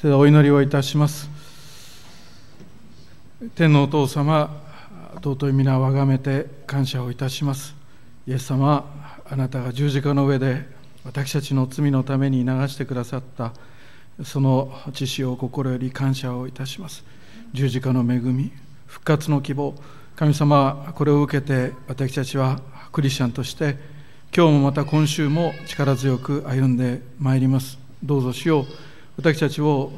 [0.00, 1.28] それではお祈りをいたします。
[3.56, 4.62] 天のお父様
[5.24, 7.74] 尊い皆をあがめて感謝をいたします。
[8.24, 10.68] イエス様あなたが十字架の上で
[11.04, 13.52] 私たちの罪のために流してくださった
[14.22, 17.02] その知識を心より感謝をいたします。
[17.52, 18.52] 十字架の恵み
[18.86, 19.74] 復活の希望
[20.14, 22.60] 神様これを受けて私たちは
[22.92, 23.76] クリスチャンとして
[24.32, 27.80] 今日もまた今週も力強く歩んでまいります。
[28.04, 28.87] どうぞしよう。
[29.18, 29.90] 私たちを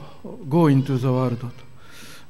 [0.48, 1.46] Go into the world と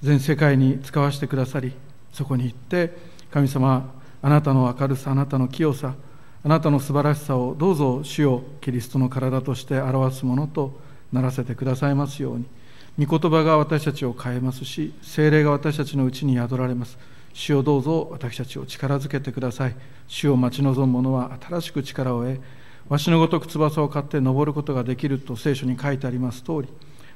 [0.02, 1.72] 全世界に使わせてくださり
[2.12, 2.96] そこに行って
[3.30, 5.94] 神様あなたの明るさあなたの清さ
[6.42, 10.80] あなたの素晴らしさをどうぞ主をキリストの体として表すものと
[11.12, 16.98] ならせてくださいますように御言葉が私たちを変えますし精霊が私たちのうちに宿られます
[17.32, 19.76] 主をどうぞ私たちを力づけてください
[20.08, 22.40] 主を待ち望む者は新しく力を得
[22.90, 26.68] わしのごとく翼を買って登ることができると聖書に書いてあります通り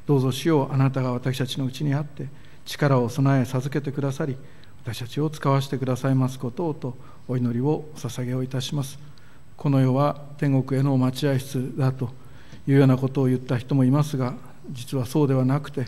[0.06, 2.28] どうぞ主をあなたが私たちのうちにあって
[2.64, 4.36] 力を備え授けてくださり
[4.84, 6.96] 私たちを使わせてくださいますことをと
[7.28, 8.98] お祈りをお捧げをいたします。
[9.56, 12.10] この世は天国への待合室だと
[12.66, 14.34] いうようなことを言った人もいますが
[14.70, 15.86] 実はそうではなくて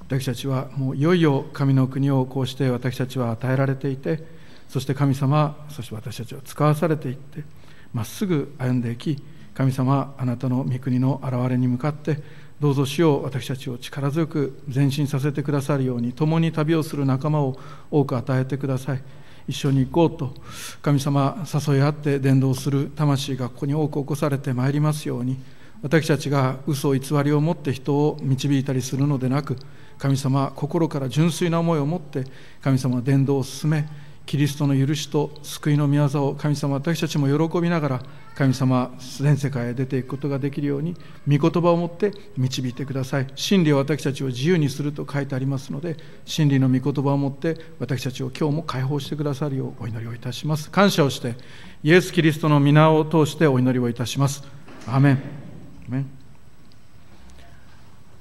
[0.00, 4.24] 私たちはもういよいよ神の国をこうして私たちは与えられていて
[4.68, 7.44] そして神様そして私たちは使わされていって
[7.92, 9.22] まっすぐ歩んでいき
[9.54, 12.22] 神様あなたの御国の現れに向かって
[12.60, 17.58] どうぞ主を私たちを力強く前進させてくださるように共に旅をする仲間を
[17.90, 19.02] 多く与えてください。
[19.48, 20.34] 一緒に行こうと
[20.82, 24.72] 神様誘い合って伝道する魂がここに多く起こされてまい。
[24.72, 25.38] りますように
[25.82, 29.56] 私たちが嘘偽りを持って人を導いたりするのでなく
[29.98, 32.24] 神様心から純粋な思いを持って
[32.62, 33.88] 神様は伝道を進め
[34.26, 38.02] キリストの許しと救いの御業を神様私たちも喜びながら
[38.34, 40.96] 神様全世界へ出ていくことができるように
[41.28, 43.26] 御言葉を持って導いてください。
[43.34, 50.70] 真理は私たちを自由にすると書いてありますので真理の御言葉を持って私たちを今日も解放してくださるようお祈りをいたします。
[50.70, 51.34] 感謝をして
[51.82, 54.44] イエス・キリストの皆を通してお祈りをいたします。
[54.86, 55.18] アメン。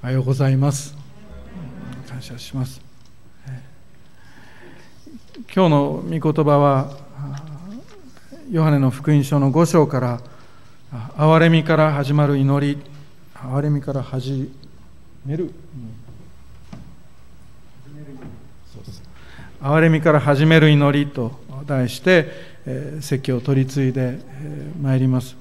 [0.04, 0.96] おはようございます。
[2.10, 2.91] 感謝します。
[5.34, 6.92] 今日の御言葉は
[8.52, 10.22] ヨハネの福音書の5章から
[11.16, 12.78] 憐れみから始まる祈り。
[13.34, 14.52] 憐れみから始
[15.26, 15.54] める。
[19.62, 21.32] 憐れみから始める祈りと
[21.66, 22.28] 題して、
[22.66, 24.20] え、説教を取り継いで
[24.82, 25.38] まいります、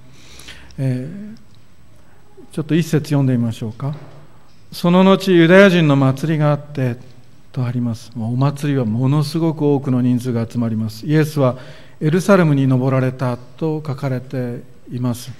[0.78, 1.08] え、
[2.52, 3.94] ちょっと一節読んでみましょうか。
[4.72, 7.09] その後ユダヤ人の祭りがあって
[7.52, 8.12] とあります。
[8.16, 11.06] お祭りはものすごく多くの人数が集まります。
[11.06, 11.58] イエスは
[12.00, 15.30] エルサレムに登られたと書かれています。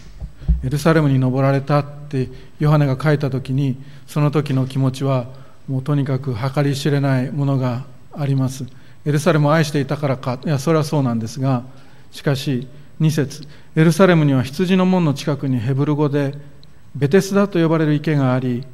[0.65, 2.28] エルサレムに登られたって
[2.59, 3.76] ヨハネが書いた時に
[4.06, 5.26] その時の気持ちは
[5.69, 8.66] もうとにかく計り知れないものがあります。
[9.06, 10.38] エルサレムを愛していたからか。
[10.44, 11.62] いやそれはそうなんですが
[12.10, 12.66] しかし
[13.00, 13.47] 2節。
[13.77, 16.34] エルサレムには羊の門の近くにヘブル語で
[16.94, 18.65] ベテスダと呼ばれる池があり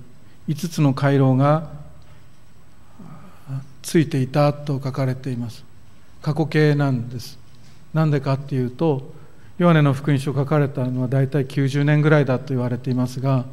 [0.49, 1.75] 5つの回廊が
[3.87, 5.65] ついていたと書かれています。
[6.21, 7.39] 過去形なんです。
[7.95, 9.13] なんでかっていうと
[9.59, 13.45] ヨハネの福音書書かれたのは大体90年ぐらいだと言われていますが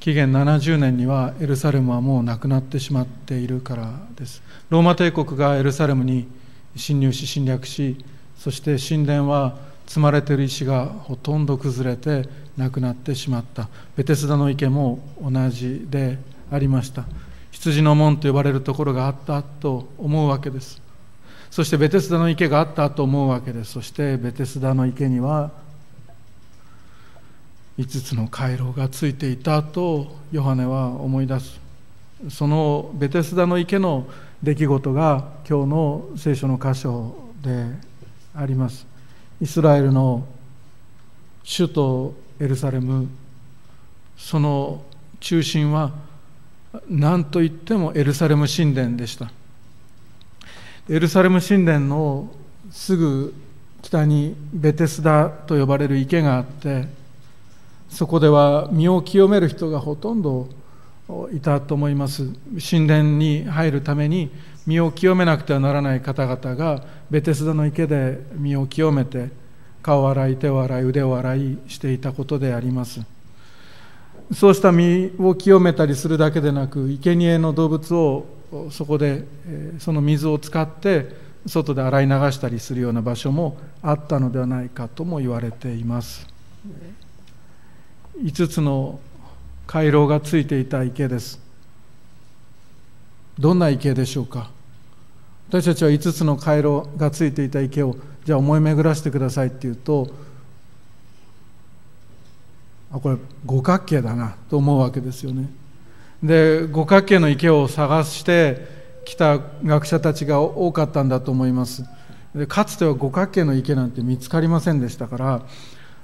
[0.00, 4.42] 紀元70年にはエルサレムはもうなくなってしまっているからです。
[4.70, 6.26] ローマ帝国がエルサレムに
[6.74, 8.04] 侵入し侵略し
[8.36, 13.68] そして神殿は積まれている石がほとんど崩れてなくなってしまった。
[13.94, 16.18] ベテスダの池も同じで
[16.50, 17.04] ありました。
[17.66, 20.80] 羊の門と呼ばれるところがあったと思うわけです。
[21.50, 23.72] そしてベテスダの池があったと思うわけです。
[23.72, 25.50] そしてベテスダの池には
[27.78, 31.60] 5つの回廊がついていたとヨハネは思い出す。
[32.30, 34.06] そのベテスダの池の
[34.42, 37.66] 出来事が今日の聖書の箇所で
[38.34, 38.86] あります。
[39.40, 40.24] イスラエルの
[41.44, 43.08] 首都エルサレム。
[44.16, 44.82] その
[45.20, 46.05] 中心は
[46.88, 49.30] 何といってもエルサレム神殿でした。
[50.88, 52.30] エルサレム神殿の
[52.70, 53.34] すぐ
[53.82, 56.86] 北にベテスダと呼ばれる池があって
[57.88, 60.48] そこでは身を清める人がほとんど
[61.32, 62.28] いたと思います。
[62.70, 64.30] 神殿に入るために
[64.66, 69.30] 身を清めなくてはならない方々がベテスダの池で身を清めて
[69.82, 73.00] 顔を洗い手を洗い腕を洗いしていたことであります。
[74.32, 78.26] そうした身を清めたりするだけでなく生贄の動物を
[78.70, 79.24] そこで
[79.78, 86.26] その水を使って外で洗い流したりするような場所もあったのではないかとも言われています。
[88.20, 88.98] 5つの
[89.66, 91.40] 回廊がついていた池です。
[93.38, 94.50] どんな池でしょうか？
[95.48, 100.08] 私たちは5つの回路がついていた池をじゃあ思い巡らせてくださいっていうと
[102.96, 105.48] あこれ五角形だなと思うわけですよね。
[106.22, 108.66] で五角形の池を探して
[109.04, 111.84] きた学者たちが多かったんだと思います。
[112.34, 115.42] でかつては五角形の池なんて見つかりませんでしたから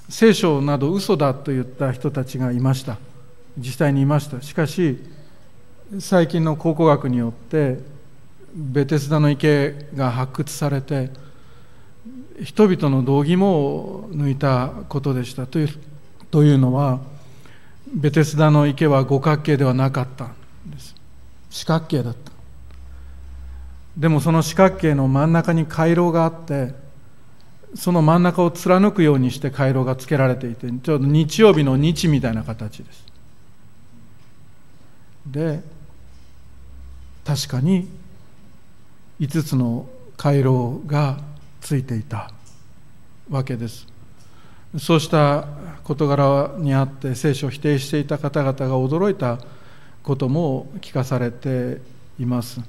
[0.08, 2.98] 聖書など嘘だと言った人たちがいました。
[3.58, 4.40] 実際にいました。
[4.42, 4.98] しかし
[5.98, 7.78] 最近の考古学によって
[8.54, 11.10] ベテスダの池が発掘されて
[12.42, 15.68] 人々の道義も抜いたことでしたという
[16.32, 16.98] というのは
[17.94, 20.34] ベテスダの池は五角形ではなかったん
[20.66, 20.96] です。
[21.50, 22.32] 四角形だった。
[23.98, 26.74] でもその四角形の真ん中に回廊があって
[27.74, 33.04] その真ん中を貫くようにして回廊がつけられていてちょうど日曜日の日みたいな形です。
[35.26, 35.60] で
[37.26, 37.88] 確かに
[39.20, 39.86] 5つの
[40.16, 41.18] 回廊が
[41.60, 42.32] ついていた
[43.28, 43.91] わけです。
[44.78, 45.46] そうした
[45.84, 49.38] 事柄にあって聖書を否定していた方々が驚いた
[50.02, 51.80] ことも聞かされて
[52.18, 52.60] います。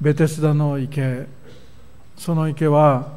[0.00, 1.26] ベテスダの池
[2.16, 3.12] その池は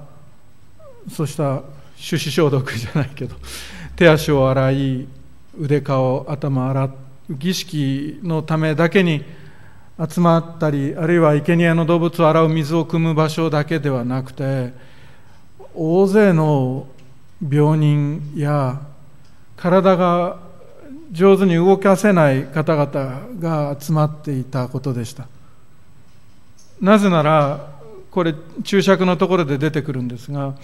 [1.10, 1.64] そうした
[1.98, 3.36] 手指消毒じゃないけど
[3.96, 5.08] 手足を洗い
[5.60, 6.92] 腕顔頭洗う
[7.32, 9.24] 儀式のためだけに
[10.08, 14.72] 集まったりあるいは生贄の動物を洗う水を汲む場所だけではなくて
[15.74, 16.88] 大勢の
[17.42, 18.82] 病人や
[19.56, 20.40] 体が
[21.12, 25.28] 上手に動かせない方々が集まっていたことでした。
[26.82, 27.78] なぜなら
[28.12, 30.56] これ注釈のところで出てくるんですが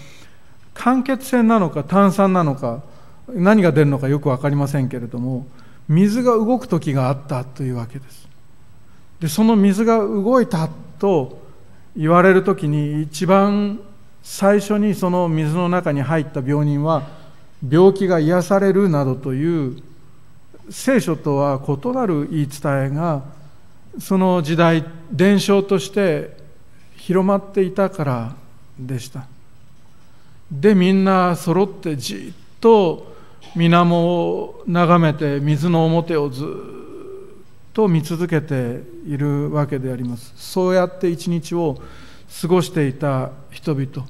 [0.74, 2.82] 間欠泉なのか炭酸なのか
[3.28, 5.46] 何が出るのかよく分かりませんけれども
[5.88, 8.28] 水が動く時があったというわけです。
[9.20, 10.68] でその水が動いた
[10.98, 11.42] と
[11.96, 13.80] 言われる時に一番
[14.24, 17.06] 最初にその水の中に入った病人は
[17.66, 19.82] 病気が癒されるなどという
[20.70, 23.22] 聖書とは異なる言い伝えが
[23.98, 26.36] その時代伝承として
[26.96, 28.36] 広まっていたから
[28.78, 29.26] でした。
[30.50, 33.14] でみんな揃ってじっと
[33.54, 36.46] 水面を眺めて水の表をずっ
[37.74, 40.32] と見続けているわけであります。
[40.34, 41.78] そうやって一日を
[42.40, 44.06] 過ごしていた人々。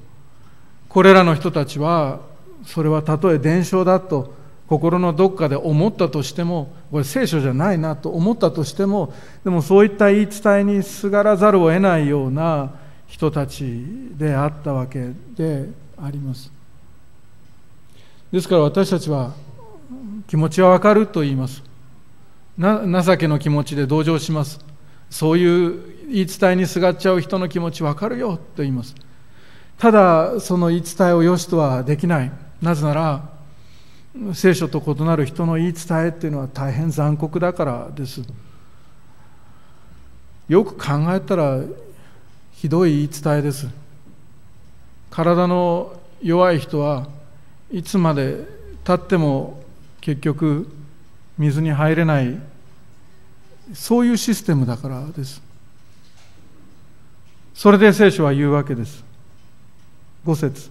[0.89, 2.21] これらの人たちは
[2.65, 4.33] それはたとえ伝承だと
[4.67, 9.13] 心のどっかで思ったとしてもこれ聖書じゃないなと思ったとしても
[9.45, 12.73] でもそういった言い伝えにすがらざるを得ないような
[13.07, 13.85] 人たち
[14.17, 15.69] であったわけで
[16.03, 16.51] あります。
[18.33, 19.33] ですから私たちは
[20.27, 21.63] 気持ちはわかると言います。
[22.59, 24.65] 情けの気持ちで同情します。
[25.11, 28.95] そういう言い伝えにすがっちゃう人の気持ちわかるよと言います。
[29.79, 32.33] ただその言い伝えを良しとはできない。
[32.63, 33.29] なぜなら
[34.33, 38.23] 聖書と異なる人の言い伝えっていうのは大変残酷だからです。
[40.49, 41.61] よく考えたら
[42.53, 43.67] ひどい言い伝えです。
[45.11, 45.93] 体の
[46.23, 47.09] 弱い人は
[47.71, 48.47] いつまで
[48.85, 49.63] たっても
[50.01, 50.69] 結局
[51.39, 52.39] 水に入れない。
[53.73, 55.43] そういうシステムだからです。
[57.55, 59.05] それで聖書は言うわけです。
[60.27, 60.71] 5節。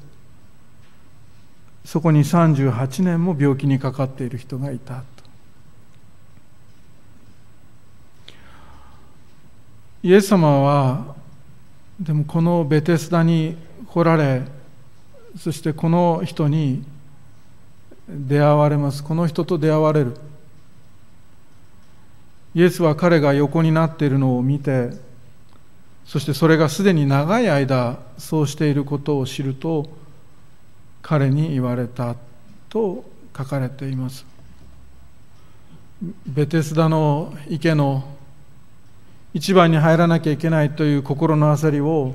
[1.85, 5.03] そこに38年も病気にかかっている人がいたと。
[10.03, 11.15] イエス様は
[11.99, 14.43] でもこのベテスダに来られ
[15.37, 16.83] そしてこの人に
[18.09, 19.03] 出会われます。
[19.03, 20.17] この人と出会われる。
[22.53, 24.91] イエスは彼が横になっているのを見て
[26.05, 29.87] そしてそれがすでに長い間そうしていることを知ると
[31.01, 32.15] 彼に言われた
[32.69, 33.03] と
[33.35, 34.25] 書かれています。
[36.25, 38.03] ベテスダの池の
[39.33, 42.13] 一番に入らなきゃいけないという心の焦りを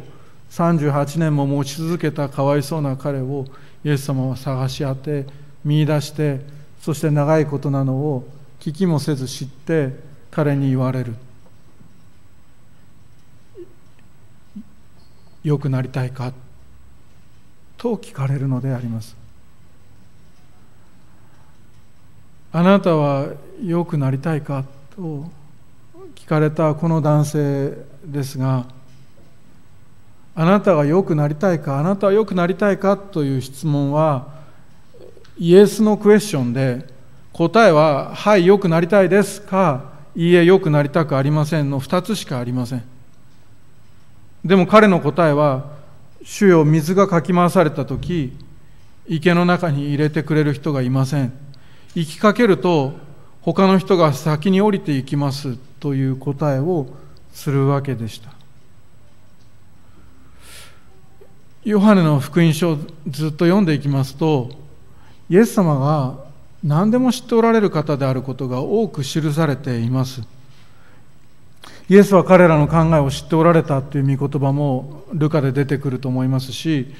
[0.50, 3.46] 38年も持ち続けたかわいそうな彼を
[3.84, 5.26] イエス様は探し当て
[5.64, 6.40] 見出して
[6.80, 8.28] そして長いことなのを
[8.60, 9.92] 聞きもせず知って
[10.30, 11.14] 彼に言われる。
[15.48, 16.34] 良くなりたいか？
[17.78, 19.16] と聞かれるのであります。
[22.52, 23.28] あなたは
[23.64, 24.64] 良くなりたいか？
[24.94, 25.24] と
[26.14, 28.66] 聞かれたこの男性ですが
[30.34, 31.78] あなたが良くなりたいか？
[31.78, 32.98] あなたは良くなりたいか？
[32.98, 34.28] という質問は
[35.38, 36.84] イエスのクエスチョンで
[37.32, 42.97] 答えは「はい良くなりたいです」か「いいえ良くなりたくありませんの2つしかありません。
[44.48, 45.66] でも彼の答えは
[46.22, 48.34] 主よ水がかき回された時
[49.06, 51.32] 池の中に入れてくれる人がいません。
[51.94, 52.94] 行きかけると
[53.42, 56.86] 他の人が先に降りていきますという答えを
[57.30, 58.32] するわけでした。
[61.64, 64.48] ヨハネの福音書をずっと読んでいきますと
[65.28, 66.24] イエス様が
[66.64, 70.22] 何でも知っておられる方であることが多く記されています。
[71.88, 76.94] イエスは彼らの考えを知っておられたという御言葉もルカで出てくると思いますし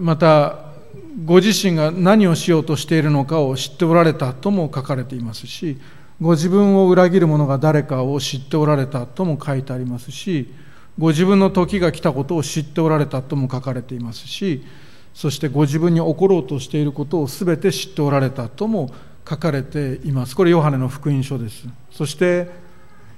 [0.00, 0.68] また
[1.24, 5.78] ご自身が何をしようとしているのかを知っておられたとも書かれていますし
[6.20, 10.52] ご自分を裏切る者が誰かを知っておられたとも書いてありますし
[10.98, 14.64] ご自分の時が来たことを知っておられたとも書かれていますし
[15.18, 18.90] そしてご自分に起ころうとしていることを全て知っておられたとも
[19.28, 20.36] 書かれています。
[20.36, 21.66] これヨハネの福音書です。
[21.90, 22.48] そして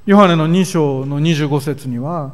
[0.07, 2.33] ヨハネの2章の25節には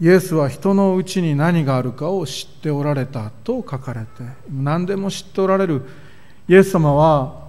[0.00, 4.06] イエスは人のうちに何があるかを知っておられたと書かれて
[4.50, 5.82] 何でも知っておられる。
[6.48, 7.48] イエス様は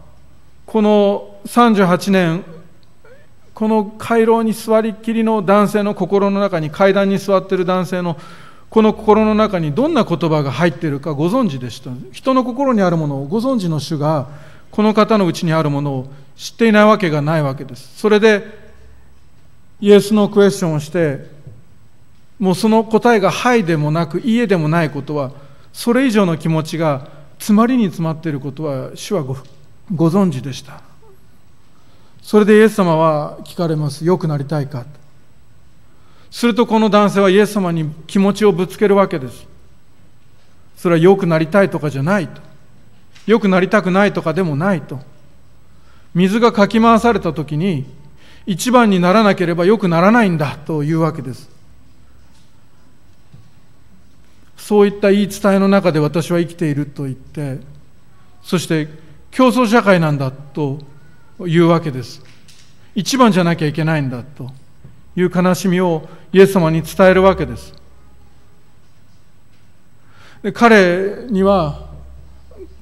[0.65, 2.43] この38年
[3.55, 8.17] この回廊に座りきりの男性の心の中に階段に座っている男性の
[8.69, 11.89] この心の中にどんな言葉が入っているかご存知でした？
[12.11, 14.29] 人の心にあるものをご存知の主が
[14.69, 17.97] この方のうちにあるものを知っていないわけがないわけです。
[17.97, 18.60] それで
[19.81, 21.29] イエスのクエスチョンをして
[22.39, 25.31] もうその答えが「はい」でもなく「いいえ」でもないことは
[25.73, 27.07] それ以上の気持ちが
[27.37, 29.23] 詰まりに詰まっていることは主は
[29.93, 30.81] ご存知でした。
[32.21, 34.05] それでイエス様は聞かれます。
[34.05, 34.85] 良くなりたいか。
[36.29, 39.47] するとこの男性はイエス様に気持ちをぶつけるわけです。
[40.77, 42.41] それは良くなりたいとかじゃないと。
[43.25, 44.99] 良くなりたくないとかでもないと。
[46.13, 47.85] 水がかき回された時に
[48.45, 51.49] 一番にならなければ良くならないんだというわけです。
[54.57, 57.59] そういった言い伝えの中で私は生きていると言って
[58.41, 58.87] そして
[59.29, 60.79] 競争社会なんだと
[61.39, 62.23] いうわけです。
[62.95, 64.51] 一番じゃなきゃいけないんだと
[65.15, 67.73] いう悲しみをイエス様に伝えるわけです。
[70.41, 71.90] で彼には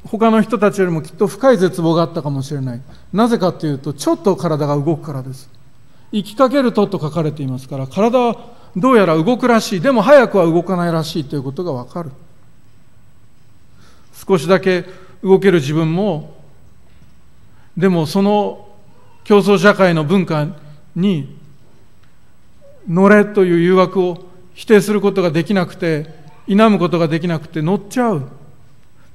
[0.06, 2.82] 他の人たちよりもきっと深い絶望があったかもしれない。
[3.13, 5.50] なぜかというとちょっと体が動くからです。
[6.12, 8.36] 生きかけるとと書かれていますから体は
[8.75, 9.82] どうやら動くらしい。
[9.82, 12.12] でも早くは動かないらしいということがわかる。
[14.27, 14.86] 少しだけ
[15.24, 16.36] 動ける自分も
[17.75, 18.68] でもその
[19.24, 20.48] 競争社会の文化
[20.96, 21.38] に
[22.88, 26.13] 乗れという誘惑を否定することができなくて
[26.48, 28.38] 否むことができなくて乗っちゃう。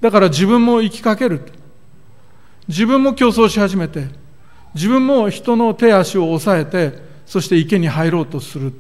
[0.05, 1.41] だから自分も生きかける。
[2.69, 4.09] 自分も競争し始めて
[4.75, 8.75] 自分も人の手足を押さえてそして池に入ろうとする。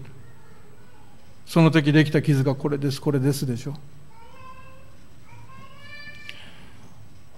[1.46, 3.72] その時できた傷がこれですこれですでしょ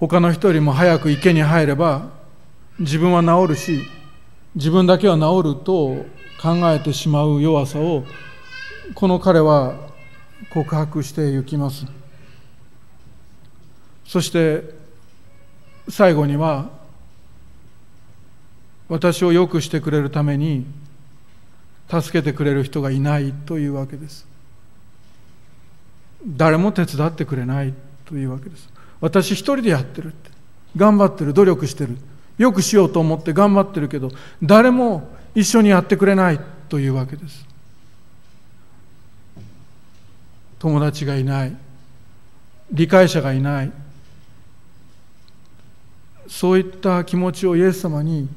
[0.01, 2.11] 他の人よりも早く池に入れば
[2.81, 3.83] 自分は治るし
[4.57, 6.07] 自分だけは治ると
[6.43, 8.03] 考えてしまう弱さを
[8.97, 9.77] この彼は
[10.53, 11.87] 告白してゆきます。
[14.07, 14.63] そして
[15.89, 16.71] 最後には
[18.89, 20.65] 私を良くしてくれるために
[21.89, 24.27] 助けてくれる人がいないというわけです。
[26.27, 28.69] 誰も手伝ってくれないというわけです。
[29.01, 30.31] 私一人でやってるって。
[30.77, 31.33] 頑張ってる。
[31.33, 31.97] 努力してる。
[32.39, 34.11] よくしようと思って頑張ってるけど
[34.43, 37.47] 誰も一緒にやってくれないというわけです。
[40.59, 41.57] 友達がいない。
[42.73, 43.73] 理解者がいない。
[46.29, 48.29] そういった気持ちをイエス様に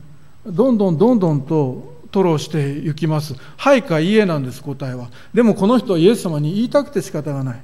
[0.46, 3.36] どんどんどんどんと吐露していきます。
[3.58, 5.10] はいかいいえなんです答えは。
[5.34, 7.62] でもこの人はイエス様に言いたくて仕方がない。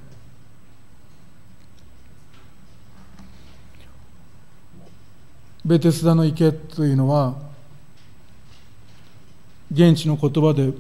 [5.66, 7.34] ベテスダの池というのは
[9.72, 10.72] 現地の言葉で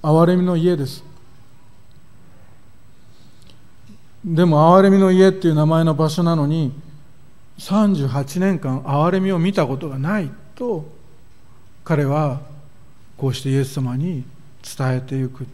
[0.00, 1.02] 憐れみの家です。
[4.24, 6.72] でも憐れみの家っていう名前の場所なのに
[7.58, 10.86] 38年間憐れみを見たことがないと
[11.84, 12.40] 彼は
[13.16, 14.24] こうしてイエス様に
[14.62, 15.46] 伝えていく。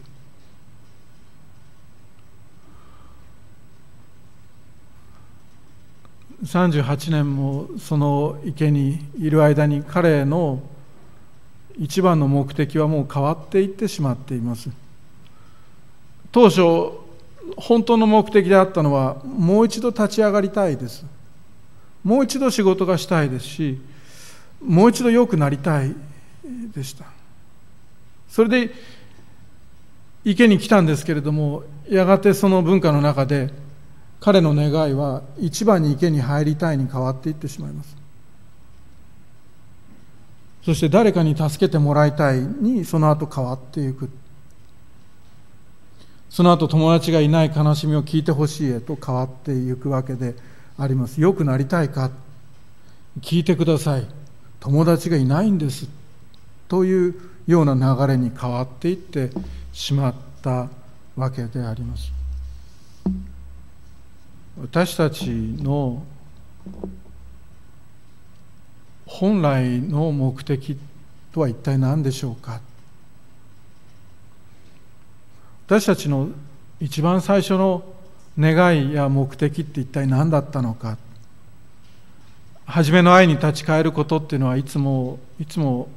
[6.43, 10.61] 38年もその池にいる間に彼の
[11.77, 14.69] 一番の目的はもう変わっていってしまっています。
[16.31, 16.91] 当初
[17.57, 21.05] 本当の目的であったのはもう一度立ち上がりたいです。
[22.05, 23.81] もう一度仕事がしたいですし
[24.63, 25.93] もう一度良くなりたい
[26.73, 27.05] でした。
[28.29, 28.73] それで
[30.23, 33.51] 池に来たんですけれどもやがてその文化の中で
[34.19, 37.95] 彼の願いは一番に池に入りたいに変わっていってしまいます。
[40.63, 44.09] そして誰かに助けてもらいたいにその後変わっていく。
[46.29, 50.35] その後友達がいない悲しみを聞いてほしいへと変わっていくわけで
[50.77, 51.21] あります。
[51.21, 52.11] よくなりたいか？
[53.21, 54.07] 聞いてください。
[54.59, 55.87] 友達がいないんです。
[56.67, 57.15] という
[57.47, 59.29] ような流れに変わっていって
[59.71, 60.67] しまった
[61.15, 62.11] わけであります。
[64.59, 66.03] 私たちの
[69.05, 70.77] 本来の目的
[71.31, 72.59] とは一体何でしょうか？
[75.67, 76.29] 私たちの
[76.79, 77.94] 一番最初の
[78.37, 80.97] 願いや目的って一体何だったのか。
[82.65, 85.87] 初めの愛に立ち返ることっていうのはいつもいつも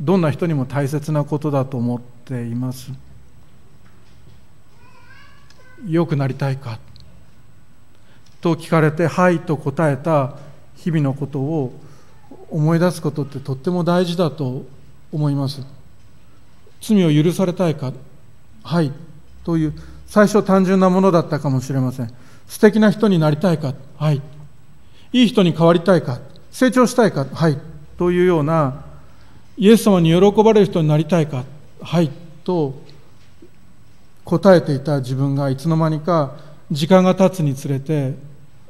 [0.00, 2.90] どんな人にも大切なことだと思っています。
[5.86, 6.78] 良くなりたいか。
[8.40, 10.36] と聞かれて「はい」と答えた
[10.76, 11.78] 日々のことを
[12.50, 14.64] 思い出すことってとっても大事だと
[15.12, 15.62] 思います。
[16.80, 17.92] 罪を許されたいか。
[18.62, 18.92] はい
[19.44, 19.74] という
[20.08, 22.10] 最初単純なものだったかもしれません。
[22.48, 23.74] 素敵な人になりたいか？
[23.96, 24.22] はい。
[25.12, 26.18] いい人に変わりたいか？
[26.50, 27.26] 成長したいか？
[27.32, 27.58] はい。
[27.98, 28.84] というような
[29.56, 31.44] イエス様に喜ばれる人になりたいか？
[31.82, 32.10] はい。
[32.42, 32.74] と
[34.24, 36.36] 答えていた自分がいつの間にか
[36.70, 38.14] 時間が経つにつれて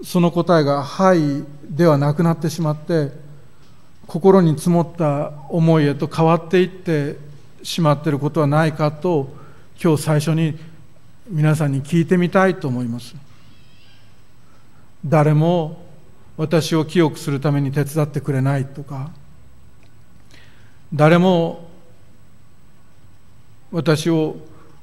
[0.02, 3.12] その答えが「はい」ではなくなってしまって
[4.07, 7.18] 心に積もった思いへと変わっていって
[7.62, 9.28] しまっていることはないかと
[9.83, 10.57] 今日最初に
[11.31, 13.15] 皆さんに聞いてみたいと思います。
[15.05, 15.85] 誰も
[16.37, 19.11] 私を清くするために手伝ってくれないとか。
[20.95, 21.69] 誰も
[23.71, 24.37] 私を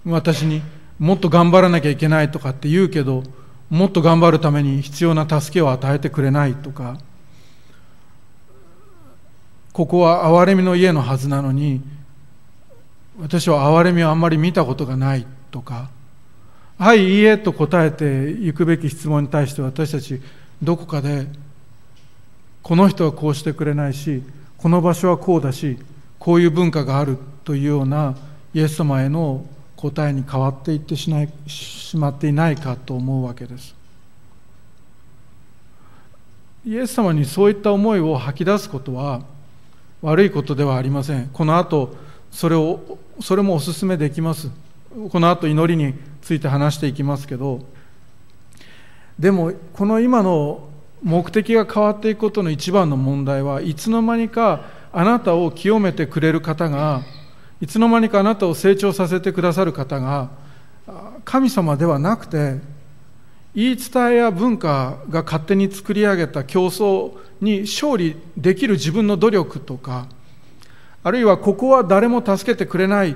[0.05, 0.61] 私に
[0.99, 3.23] もっと頑張らなきゃいけないとかって言うけど
[3.71, 6.99] もっと頑張るために必要な助けを与えてくれないとか。
[9.73, 11.81] ここは憐れみの家のはずなのに
[13.19, 15.89] 私は憐れみをあんまり見たことがないとか。
[16.77, 20.21] はいいいえと答えていくべき質問に対して私たち
[20.61, 21.27] どこかで
[22.61, 24.23] この人はこうしてくれないし
[24.57, 25.77] この場所はこうだし
[26.19, 28.15] こういう文化があるというような
[28.53, 29.45] イエス様への
[29.77, 33.75] 答えに変わっていってしないしまっていないかと思うわけです。
[36.65, 39.21] イエス様にそういった思いを吐き出すことは
[40.01, 41.29] 悪いことではありません。
[41.31, 41.95] この後
[42.31, 44.49] それをそれもお勧めできます。
[45.11, 45.93] この後祈りに
[46.25, 47.61] ついて話していきますけど
[49.19, 50.69] でもこの今の
[51.03, 57.03] 目的が変わっていくことの一番の問題はいつの間にかあなたを清めてくれる方が
[57.61, 60.31] いつの間にかあなたを成長させてくださる方が
[61.25, 62.59] 神様ではなくて
[63.53, 70.07] 言い伝えや文化が勝手に作り上げた競争に勝利できる自分の努力とか
[71.03, 73.15] あるいはここは誰も助けてくれない。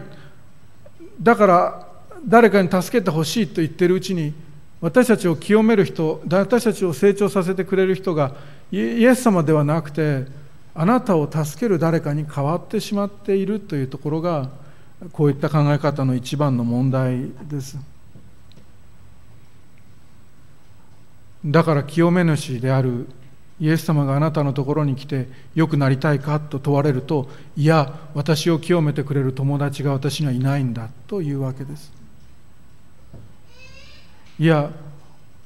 [1.20, 1.89] だから
[2.26, 4.34] 誰かに助けてほしいと言ってるうちに
[4.82, 8.36] 私たちを清める人私たちを成長させてくれる人が
[8.72, 10.26] イエス様ではなくて
[10.74, 14.50] あなたを助ける誰かに変わってしまっているというところが
[15.12, 17.78] こういった考え方の一番の問題です。
[21.46, 23.08] だから清め主である
[23.62, 31.99] イエス様があなたのところに来て良くなりたいかと問われるといや私を清めてくれる友達が私にはいないんだというわけです。
[34.40, 34.72] いや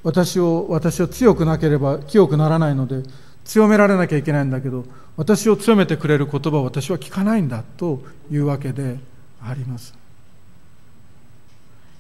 [0.04, 3.02] 私を私は強くなければ清くならないので
[3.44, 4.86] 強められなきゃいけないんだけど
[5.18, 8.02] 私を強めてくれる言葉を私は聞かないんだと
[8.32, 8.98] いうわけで
[9.42, 9.94] あります。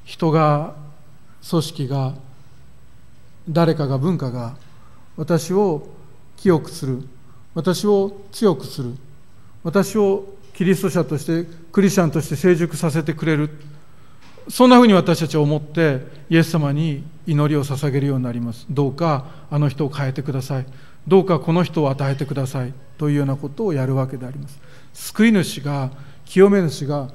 [0.05, 0.75] 人が
[1.49, 2.13] 組織が
[3.49, 4.55] 誰かが文化が
[5.17, 5.87] 私を
[6.37, 7.03] 清くする
[7.53, 8.95] 私を強くする
[9.63, 13.49] 私をキリスト者としてクリスチャンとして成熟させてくれる
[14.49, 18.65] そんなふうに私たちは思ってイエス様に祈りを捧げるようになります。
[18.69, 20.65] どうかあの人を変えてください。
[21.07, 22.73] どうかこの人を与えてください。
[22.97, 24.59] というようなことをやるわけであります。
[24.93, 25.91] 救い主が
[26.25, 27.09] 清め主が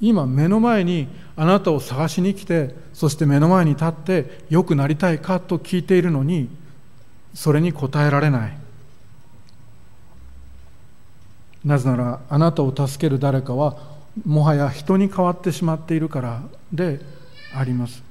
[0.00, 6.48] 今目の前にあなたを探しに来てそして目の前に立って良くなりたいかと聞いているのに
[7.34, 8.58] それに答えられない。
[11.64, 13.91] なぜならあなたを助ける誰かは
[14.26, 17.00] もはや人に変わってしまっているからで
[17.54, 18.02] あります。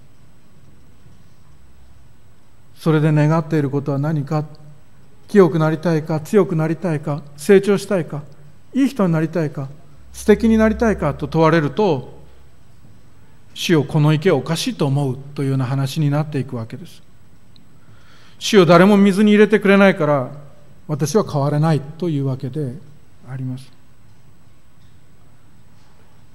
[2.76, 4.46] それで願っていることは何か？
[5.28, 6.20] 清くなりたいか？
[6.20, 7.22] 強くなりたいか？
[7.38, 8.24] 成長したいか？
[8.74, 9.70] いい人になりたいか？
[10.12, 12.20] 素敵になりたいかと問われると
[13.54, 17.04] 主よこの池はおかしいと思うというような話になっていくわけです。
[18.40, 20.32] 主よ誰も水に入れてくれないから
[20.88, 22.74] 私は変われないというわけで
[23.30, 23.72] あります。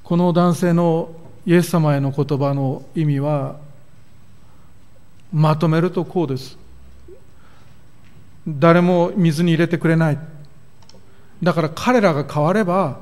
[0.06, 1.10] この男性の
[1.44, 3.56] イエス様への言葉の意味は
[5.32, 6.56] まとめるとこうです。
[8.46, 10.18] 誰も水に入れてくれない。
[11.42, 13.00] だから彼らが変われば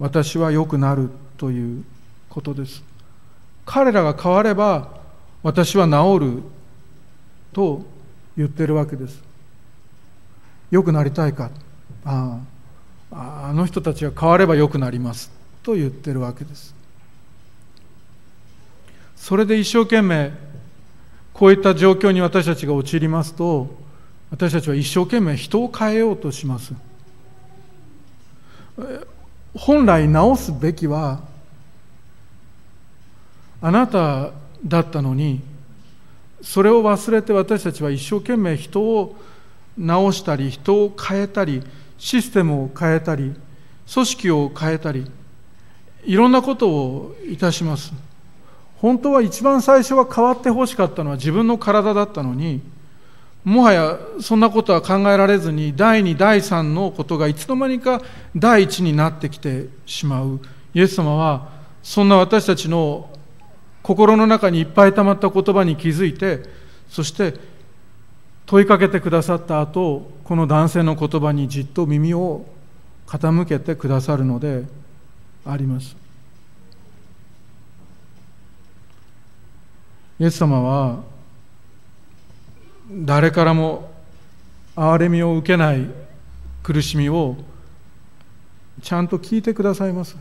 [0.00, 1.84] 私は良くなるという
[2.28, 2.82] ことです。
[3.64, 4.88] 彼らが変われば
[5.44, 6.42] 私は治る
[7.52, 7.84] と
[8.36, 9.22] 言ってるわけです。
[10.72, 11.52] 良くなりたいか。
[12.04, 12.40] あ
[13.12, 15.41] ああの人たちが変われば良くなります。
[15.62, 16.74] と言ってるわけです。
[19.16, 20.32] それで一生懸命
[21.32, 23.74] こういった状況に私たちが陥りますと
[24.30, 26.74] 私たちは一生懸命人を変えようとします。
[29.54, 31.20] 本来直すべきは
[33.60, 34.30] あなた
[34.66, 35.40] だったのに
[36.42, 39.14] それを忘れて私たちは一生懸命人を
[39.78, 41.62] 直したり人を変えたり
[41.98, 43.34] システムを変えたり
[43.92, 45.06] 組織を変えたり
[46.04, 47.92] いろんなことをいたします。
[48.76, 52.60] 本当は一番最初は変わってほしかったのは自分の体だったのに
[53.44, 58.02] もはやそんなことは考えられずに第2第3のことがいつの間にか
[58.34, 60.40] 第一になってきてしまう。
[60.74, 61.48] イエス様は
[61.82, 63.10] そんな私たちの
[63.82, 66.42] 心の中にいっぱい溜まった言葉に気づいて
[66.88, 67.34] そして
[68.46, 72.46] 問いかけてくださった後この男性の言葉にじっと耳を
[73.06, 74.64] 傾けてくださるので
[75.44, 75.96] あります。
[80.20, 81.00] イエス様は
[82.90, 83.90] 誰からも
[84.76, 85.86] 憐れみを受けない
[86.62, 87.36] 苦しみを
[88.82, 90.16] ちゃんと聞いてくださいます。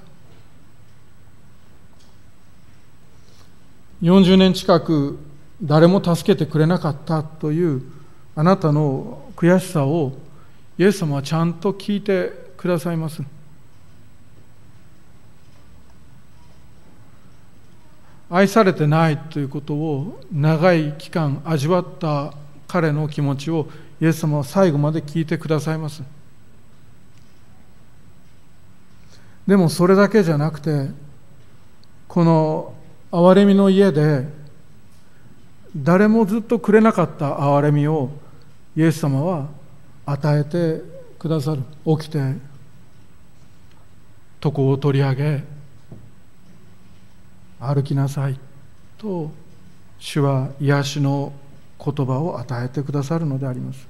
[4.02, 5.20] 40年近く
[5.62, 7.84] 誰も助けてくれなかったという
[8.36, 10.14] あなたの悔しさを
[10.80, 13.22] イエス様はちゃんと聞いてくださいます。
[18.34, 22.34] 愛されてないということを長い期間味わった
[22.66, 23.68] 彼の気持ちを
[24.00, 26.02] イエス様は最後まで聞いてくださいます。
[29.46, 30.92] でもそれだけじゃなくて
[32.08, 32.74] この
[33.12, 34.26] 憐れみの家で
[35.76, 38.12] 誰もずっとくれなかった憐れみを
[38.78, 39.50] イエス様は
[40.06, 40.82] 与えて
[41.20, 41.64] くださる。
[41.86, 42.36] 起きて
[44.42, 45.44] 床を取り上げ
[47.62, 48.40] 歩きなさい
[48.98, 49.32] と
[50.00, 51.32] 主は癒しの
[51.84, 53.88] 言葉を与えてくださるのであります。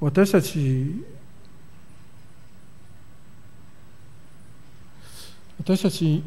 [0.00, 1.04] 私たち
[5.58, 6.22] 私たち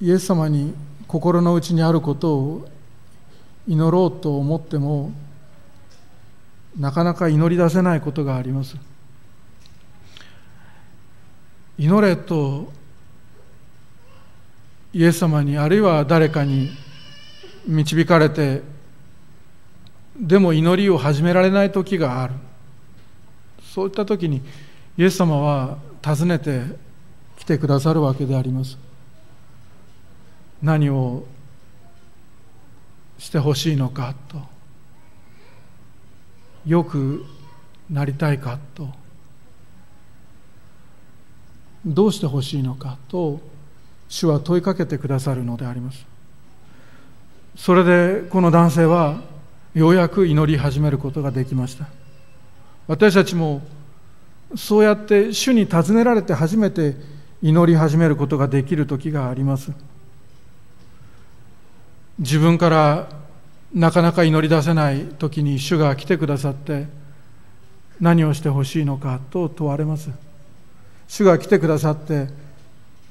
[0.00, 0.72] イエス様に
[1.08, 2.68] 心の内にあることを
[3.66, 5.10] 祈ろうと思っても
[6.78, 8.76] なかなか祈り出せないことがあります。
[11.78, 12.72] 祈れと
[14.92, 16.70] イエス様にあるいは誰かに
[17.66, 18.62] 導かれて
[20.18, 22.34] でも祈りを始められない時がある。
[23.60, 24.40] そういった時に
[24.96, 26.62] イエス様は訪ねて
[27.36, 28.78] きてくださるわけであります。
[30.62, 31.26] 何を
[33.18, 34.40] してほしいのかと。
[36.64, 37.24] よく
[37.90, 38.88] なりたいかと。
[41.86, 43.40] どうしてほしいのかと
[44.08, 46.04] 主は問いかけてくださるのであります。
[47.54, 49.22] それでこの男性は
[49.72, 51.86] ようやく祈り始めることができました。
[52.88, 53.62] 私たちも
[54.54, 56.96] そうやって主に尋ねられて初めて
[57.42, 59.72] 祈り始めることができる時があります。
[62.18, 63.08] 自分から
[63.74, 66.86] なかなか祈り出せない時に主が来てくださって
[68.00, 70.10] 何をしてほしいのかと問われます。
[71.08, 72.28] 主が来てくださって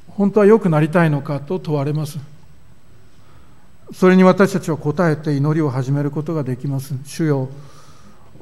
[0.10, 2.20] 本当は良くなりたいのかと問われます。
[3.94, 6.96] それに私たちは答えて祈りを始めることができます。
[7.06, 7.50] 主よ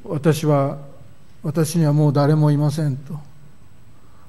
[0.03, 0.77] 私は
[1.41, 3.19] 私にはもう誰もいませんと。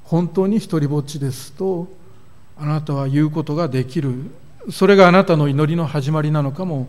[0.05, 1.89] 本当に一りぼっちですと
[2.59, 4.31] あなたは言うことができる。
[4.71, 6.89] それがあなたの祈りの始まりなのかも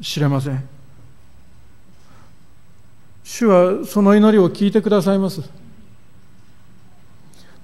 [0.00, 0.68] しれません。
[3.24, 5.42] 主はその祈りを聞いてくださいます。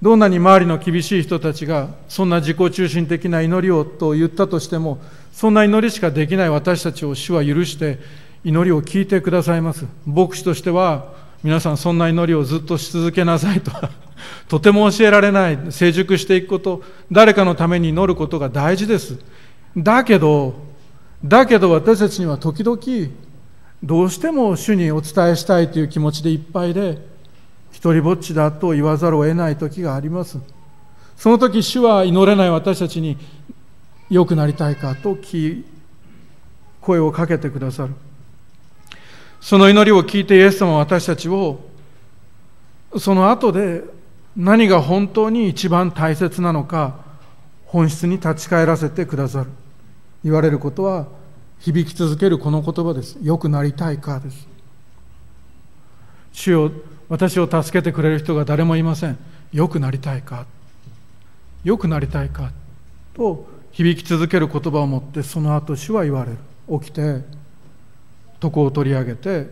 [0.01, 4.99] どんなに周りの厳しい人たちがそんな自己中心的な祈りをと言ったとしても
[5.31, 7.99] そんな祈りしかできない私たちを主は許して
[8.43, 9.85] 祈りを聞いてくださいます。
[10.05, 13.71] 牧師としては皆さんそんな祈りをずっとし続けなさいと。
[14.47, 15.59] とても教えられない。
[15.69, 16.81] 成熟していくこと。
[17.11, 19.17] 誰かのために祈ることが大事です。
[19.75, 20.55] だけど
[21.23, 22.79] だけど私たちには時々
[23.83, 26.97] どうしても主にお伝えしたいという気持ちでいっぱいで
[27.87, 30.39] 一りぼっちだと言わざるを得ない時があります。
[31.15, 33.17] その時主は祈れない私たちに
[34.09, 35.17] 良くなりたいかと
[36.81, 37.93] 声をかけてくださる。
[39.39, 41.59] その祈りを聞いてイエス様は私たちを
[42.97, 43.83] その後で
[44.35, 46.99] 何が本当に一番大切なのか
[47.65, 49.49] 本質に立ち返らせてくださる。
[50.23, 51.07] 言われることは
[51.59, 53.17] 響き続けるこの言葉です。
[53.21, 54.47] 良くなりたいかです。
[56.33, 56.71] 主よ
[57.09, 59.17] 私を助けてくれる人が誰もいません。
[59.53, 60.45] 良くなりたいか。
[61.63, 62.51] 良くなりたいか。
[63.13, 66.37] と響き続ける言葉を持ってその後主は言われる。
[66.79, 67.21] 起きて
[68.43, 69.47] 床を取り上げて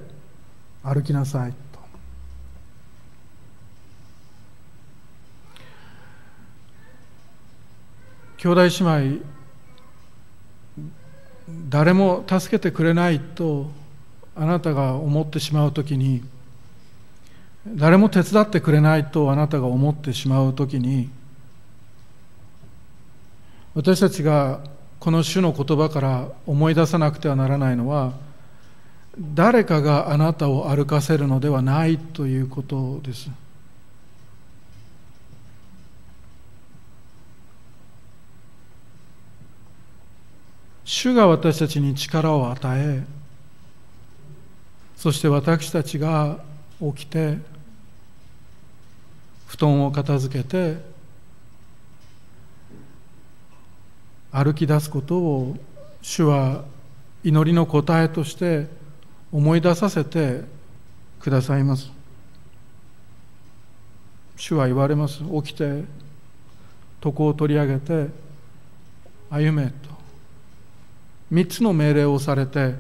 [0.84, 1.80] 歩きなさいと。
[8.38, 9.36] 兄弟姉妹
[11.70, 13.70] 誰も助けてくれないと
[14.36, 16.24] あなたが思ってしまう時に
[17.68, 21.10] 誰も手伝ってくれないとあなたが思ってしまう時に
[23.74, 24.62] 私たちが
[25.00, 28.14] この主の言葉から思い出さなくてはならないのは
[29.34, 33.30] 誰かがあなたを歩かせるのではないということです。
[40.84, 43.04] 主が私たちに力を与え
[44.96, 46.40] そして私たちが
[46.80, 47.38] 起きて
[49.56, 50.76] 布団を片付けて
[54.30, 55.56] 歩き出すことを
[56.02, 56.66] 主は
[57.24, 58.68] 祈りの答えとして
[59.32, 60.42] 思い出させて
[61.22, 61.90] くださいます。
[64.36, 65.20] 主は言われます。
[65.44, 65.86] 起きて
[67.04, 68.10] 床を取り上げて
[69.30, 69.74] 歩めと。
[71.32, 72.76] 三つの命令をされて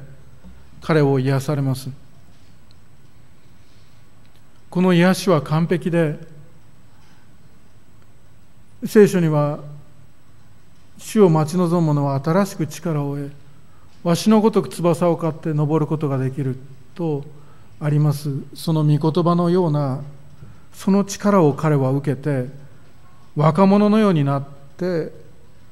[0.81, 1.89] 彼を癒されます。
[4.69, 6.35] この癒しは完璧で
[8.86, 9.60] 聖書には
[10.98, 13.32] 主を待ち望む者は新しく力を得
[14.04, 16.58] わしのごとく翼を買って登ることができる
[16.93, 17.26] と
[17.80, 18.30] あります。
[18.54, 20.02] その御言葉のような
[20.74, 22.48] その力を彼は受けて
[23.36, 24.45] 若者のようになっ
[24.78, 25.12] て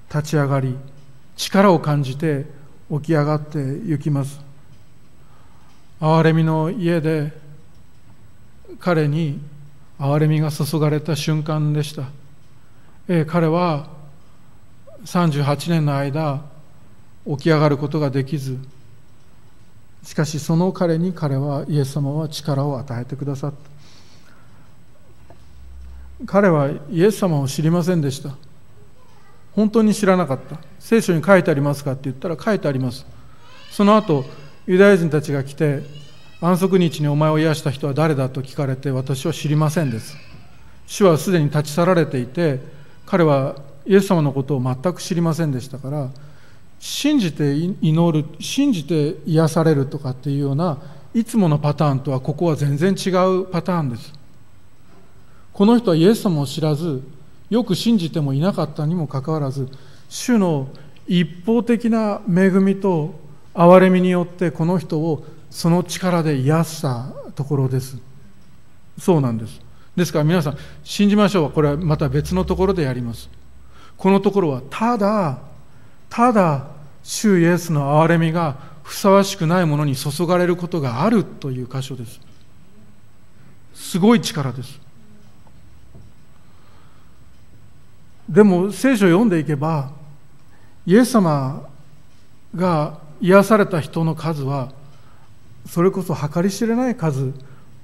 [0.09, 0.75] 立ち上がり
[1.37, 2.45] 力を感じて
[2.91, 4.39] 起き上がって行きます。
[6.01, 7.31] 憐れみの家で
[8.79, 9.39] 彼に
[9.99, 12.09] 憐れみが注がれた瞬間でした、
[13.07, 13.87] え彼は
[15.05, 16.41] 38年の間
[17.27, 18.57] 起き上がることができず
[20.03, 23.57] しかしその彼に彼はイエス様は力を与えてくださった。
[26.25, 28.31] 彼はイエス様を知りませんでした。
[29.53, 30.57] 本当に知らなかった。
[30.79, 33.05] 聖書に書いてありますかって言ったら書いてあります。
[33.71, 34.25] その後
[34.67, 35.83] ユダヤ人たちが来て
[36.41, 40.17] 安息日にお前を癒した人は誰だと聞かれて私は知りませんです。
[40.85, 42.59] 主はすでに立ち去られていて
[43.13, 46.09] 彼はイエス様のことを全く知りませんでしたから
[46.79, 50.79] 信じて祈る信じて癒されるとかっていうような
[51.13, 54.11] いつものパターンとはここは全然違うパターンです。
[55.53, 57.03] この人はイエス様を知らず
[57.51, 59.69] よく信じてもいなかったにもかかわらず
[60.09, 60.69] 主の
[61.07, 63.13] 一方的な恵みと
[63.53, 67.95] 憐れみによってこの人をその力で癒したところです。
[68.97, 69.62] そうなんです。
[69.95, 71.51] ですから皆さん信じましょう。
[71.51, 73.29] これはまた別のところでやります。
[73.97, 75.39] このところはただ
[76.09, 76.67] ただ
[77.03, 82.19] 主イエスの憐れみがふさわしくないものに注がれることがあるという箇所です。
[83.73, 84.79] すごい力です。
[88.27, 89.91] でも聖書を読んでいけば
[90.85, 91.67] イエス様
[92.55, 94.71] が癒された人の数は
[95.67, 97.33] それこそ計り知れない数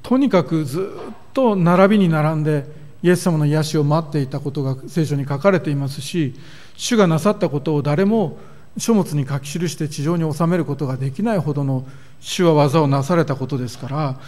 [0.02, 2.66] とにかくずっと並びに並んで
[3.02, 6.36] イエス様の癒しを待っていたことが聖書に書かれていますし
[6.76, 8.38] 主がなさったことを誰も
[8.78, 11.86] 書物に書き記して地上に収めることができないほどの
[12.20, 14.20] 主は技をなされたことですから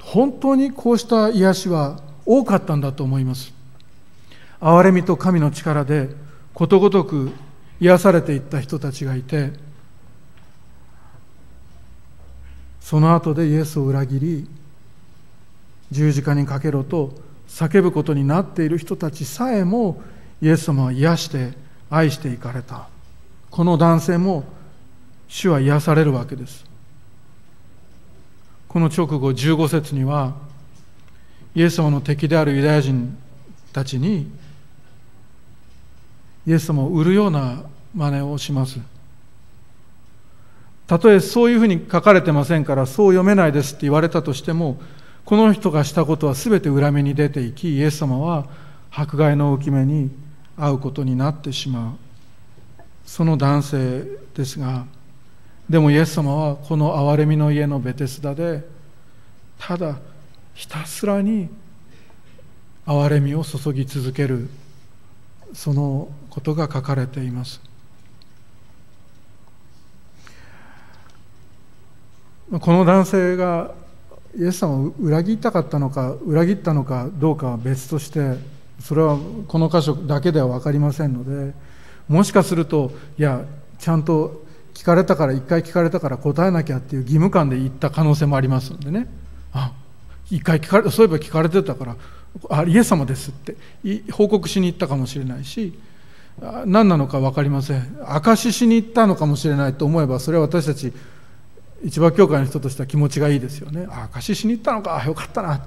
[0.00, 3.52] 本当にこうした癒しは多かったんだと思います。
[4.60, 6.10] 憐れみと神の力で
[6.52, 7.30] ことごとく
[7.80, 9.52] 癒されていった人たちがいて
[12.80, 14.48] その後でイエスを裏切り
[15.90, 17.12] 十字架にかけろと
[17.48, 20.00] 叫ぶことになっている人たちさえも
[20.40, 21.52] イエス様は癒して
[21.90, 22.88] 愛していかれた。
[23.50, 24.44] この男性も
[25.28, 26.64] 主は癒されるわけです。
[28.68, 30.34] この直後15節には
[31.54, 33.16] イエス様の敵であるユダヤ人
[33.72, 34.30] たちに
[36.46, 38.78] イエス様を売るような真似をします。
[40.86, 44.80] たとえそういうふうに書かれてませんからそう読めないですって言われたとしても
[45.24, 48.46] この人がしたことは全て裏目に出ていきイエス様は
[48.90, 50.10] 迫害の浮き目に
[50.56, 51.94] 遭うことになってしまう。
[53.04, 54.04] その男性
[54.34, 54.86] ですが
[55.68, 58.66] でもイエス様はこの憐れみの家のベテスダで
[59.58, 59.98] ただ
[60.54, 61.48] ひたすらに
[62.86, 64.48] 憐れみを注ぎ続ける。
[65.52, 67.60] そのことが書かれています。
[72.50, 73.74] この男性が
[74.38, 78.36] イエス様を裏切ったかったのか裏切ったのかどうかは別として
[78.80, 81.52] それはこの箇所だけでは分かりませんので
[82.08, 83.44] もしかするといや
[83.78, 89.08] ちゃんと聞かれたから一回聞かれたから答えなきゃっていう義務感で言った可能性もありますのでね。
[89.52, 89.72] あ
[90.30, 91.96] 一回聞かれそういえば聞かれてたから
[92.48, 93.56] あイエス様ですって
[94.12, 95.76] 報告しに行ったかもしれないし
[96.64, 97.98] 何なのか分かりません。
[98.06, 100.92] 証ししに行ったのかもしれないと思えばそれは私たち
[101.84, 103.86] 市場教会の人としては気持ちがいいですよね。
[103.90, 105.02] あ証ししに行ったのか。
[105.06, 105.64] よかったな。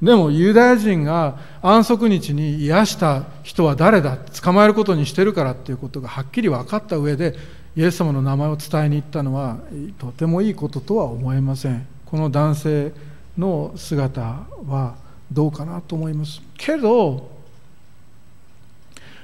[0.00, 4.16] でもユダヤ人が安息日に癒した人は誰だ？
[4.16, 7.34] 捕まえることにしてるからっていうことがはっきり分かった上で
[7.74, 9.58] イエス様の名前を伝えに行ったのは
[9.98, 11.86] とてもいいこととは思えません。
[12.04, 12.92] この男性
[13.38, 14.20] の姿
[14.66, 14.96] は
[15.32, 16.42] どうかなと思います。
[16.58, 17.34] けど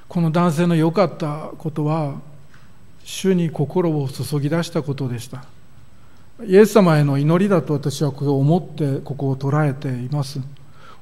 [0.09, 2.15] この男性の良かったことは
[3.05, 5.45] 主に心を注ぎ出したことでした。
[6.40, 10.40] イエス様への祈りだと私はこれを思ってここを捉えています。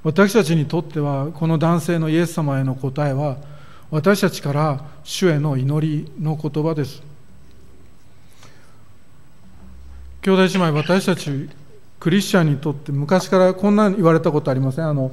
[0.03, 3.37] 私たちにとってはこの男性のイエス様への答えは
[3.91, 7.03] 私たちから主への祈りの言葉です。
[10.23, 11.49] 兄弟姉妹私たち
[11.99, 14.89] クリスチャンにとって昔からこんな言われたことありません。
[14.89, 15.11] あの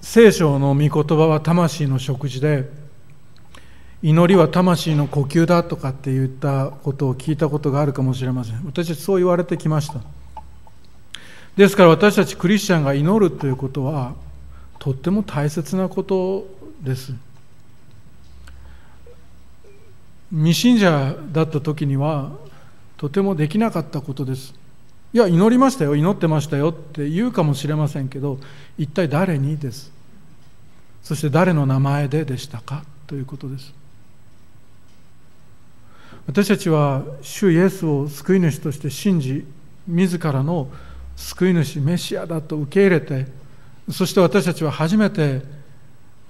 [0.00, 2.68] 聖書の御言葉は魂の食事で
[4.04, 8.62] 祈りは魂の呼吸だとかって言ったことを聞いたことがあるかもしれません。
[8.66, 10.00] 私たちそう言われてきました。
[11.56, 14.12] ですから私たちクリスチャンが祈るということは
[14.78, 16.46] とっても大切なこと
[16.82, 17.14] です。
[20.30, 22.32] 未信者だった時には
[22.98, 24.52] とてもできなかったことです。
[25.14, 28.38] いや祈りましたよ祈ってましたよって言うかもしれませんけど
[28.76, 29.90] 一体誰にです。
[31.02, 33.83] そして誰の名前ででしたかということです。
[36.26, 39.46] 私たちは主イエスを救い主として信じ
[39.86, 40.68] 自らの
[41.16, 43.26] 救い主メシアだと受け入れて
[43.90, 45.42] そして私たちは初めて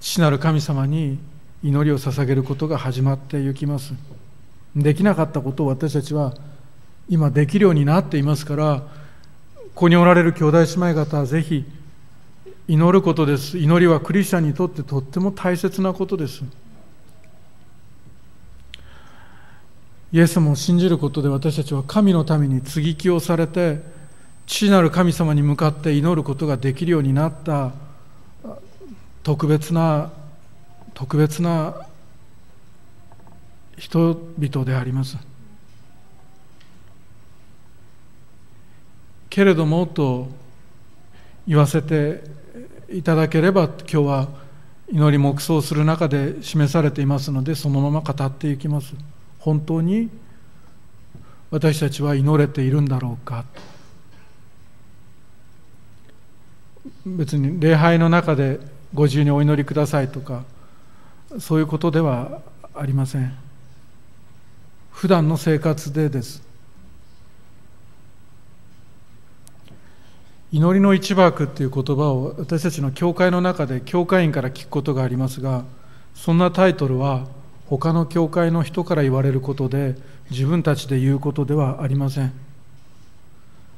[0.01, 1.19] 父なる神様に
[1.63, 3.93] 祈りを捧げることが始まっていきます。
[4.75, 6.33] できなかったことを私たちは
[7.07, 8.83] 今できるようになっていますから
[9.73, 11.65] ここにおられる兄弟姉妹方はぜひ
[12.67, 13.57] 祈ることです。
[13.57, 16.43] 祈りはクリスチャンにとってとっても大切なことです。
[20.11, 23.81] イエス様を信じることで私たちは神のために接ぎ木をされて
[24.45, 27.71] 父なる神様に向かって祈ることができるようになった。
[29.25, 30.11] 特別な
[30.93, 31.87] 特別な
[33.75, 35.17] 人々であります。
[39.31, 40.27] けれどもと
[41.47, 42.23] 言わせて
[42.87, 44.27] いただければ今日は
[44.91, 48.93] 祈り黙想する中で示されていますのでそのまま語っていきます。
[49.45, 50.09] 本当に
[51.51, 53.45] 私たちは祈れているんだろうか？
[57.05, 58.59] 別に礼拝の中で
[58.95, 60.45] ご自由にお祈りくださいとか
[61.39, 62.41] そういうことでは
[62.73, 63.37] ありません。
[64.91, 66.41] 普段の生活でです。
[70.51, 75.65] 祈りの一幕っていう言葉を私たちの教会の中で教会員から聞くことがありますが
[76.15, 77.27] そんなタイトルは
[77.67, 79.95] 他の教会の人から言われることで
[80.29, 82.33] 自分たちで言うことではありません。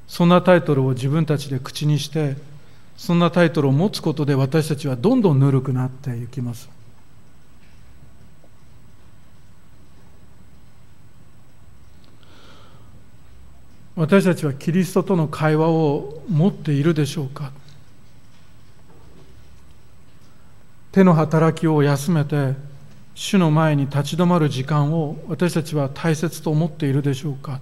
[0.08, 2.36] そんなタイトルを自分たちで口にして
[2.96, 6.70] そんなタイトルを持つことで私たちはどんどんぬるくなっていきます。
[13.96, 17.52] 私たちはキリストとの会話を持っているでしょうか。
[20.92, 22.54] 手の働きを休めて
[23.20, 27.60] 主の前に立ち止まる時間を私たちは大切と思っているでしょうか？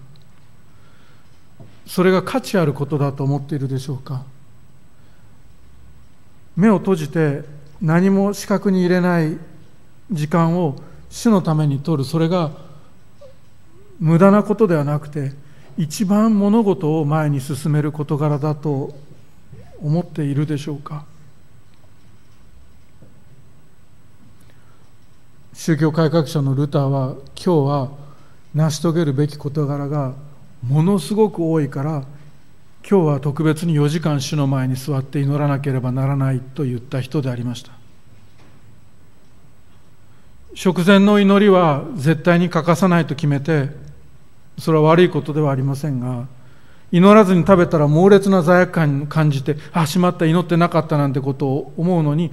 [1.87, 4.25] それが価値あることだと思っているでしょうか？
[6.57, 7.43] 目を閉じて
[7.81, 9.37] 何も視覚に入れない
[10.11, 10.75] 時間を
[11.09, 12.03] 主のために取る。
[12.03, 12.51] それが
[13.97, 15.31] 無駄なことではなくて
[15.77, 18.93] 一番物事を前に進める事柄だと
[19.81, 21.05] 思っているでしょうか？
[25.55, 27.89] 宗教改革者のルターは今日は
[28.53, 30.13] 成し遂げるべき事柄が
[30.61, 32.03] ものすごく多いから
[32.87, 37.71] 今日は特別に4時間主の前に座って祈らなければならないと言った人でありました。
[40.53, 43.69] 食前の祈りは絶対に欠かさないと決めて
[44.59, 46.27] それは悪いことではありませんが
[46.91, 52.31] 祈らずに食べたら猛烈な罪悪感を感じてあしまった祈ってなかったなんてことを思うのに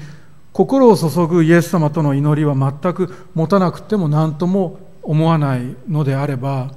[0.52, 6.74] 心を注ぐイエス様との祈りは全く持たなくても何とも思わないのであれば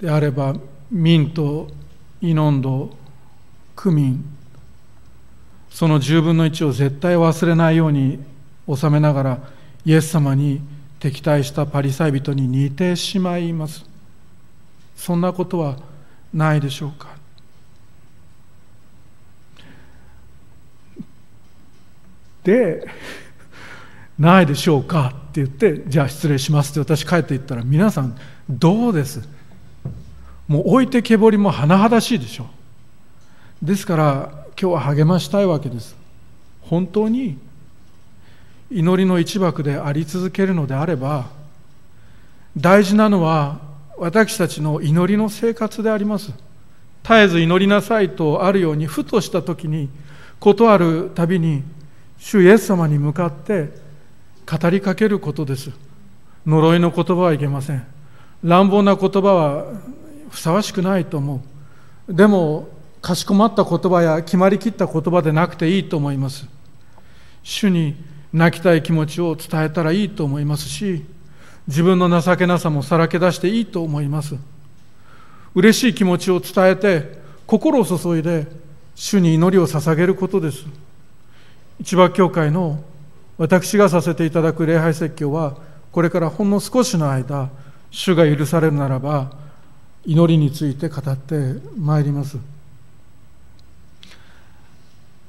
[0.00, 0.54] であれば
[0.90, 1.68] 民と
[2.20, 2.90] イノンド
[3.74, 4.36] クミン
[5.70, 8.18] その10分の1を絶対忘れないように
[8.74, 9.38] 収めながら
[9.84, 10.60] イエス様に
[10.98, 13.84] 敵対したパリサイ人に似てしまいます。
[14.96, 15.76] そんなことは
[16.32, 17.15] ないでしょうか。
[22.46, 22.86] で
[24.18, 25.08] ないでしょうか？
[25.08, 28.16] って言ってじゃあ失礼しますって私帰って言ったら皆さん
[28.48, 29.20] どうです？
[30.46, 32.46] もう置いてけぼりも甚だしいでしょ
[33.60, 35.96] ですから今日は励ましたいわけです。
[36.62, 37.36] 本当に
[38.70, 41.26] 祈りの一幕であり続けるのであれば
[42.56, 43.60] 大事なのは
[43.98, 46.32] 私たちの祈りの生活であります。
[47.02, 49.88] 絶えず祈りなさいとあるようにふとした時に
[50.40, 51.62] 事あるたびに
[52.18, 53.70] 主イエス様に向かって
[54.46, 55.70] 語りかけることです。
[56.46, 57.84] 呪いの言葉はいけません。
[58.42, 59.64] 乱暴な言葉は
[60.30, 61.42] ふさわしくないと思
[62.08, 62.14] う。
[62.14, 62.68] でも
[63.02, 66.46] かしこまった言葉や決まりきった言葉でなくていいと思います。
[67.42, 67.96] 主に
[68.32, 71.06] 泣きたい気持ちを伝えたらいいと思いますし
[71.68, 74.36] 自分の情けなさもさらけ出していいと思います。
[75.54, 78.46] 嬉しい気持ちを伝えて心を注いで
[78.94, 80.64] 主に祈りを捧げることです。
[81.80, 82.82] 一番教会の
[83.38, 85.56] 私がさせていただく礼拝説教は
[85.92, 87.50] これからほんの少しの間
[87.90, 89.32] 主が許されるならば
[90.04, 92.38] 祈りについて語ってまいります。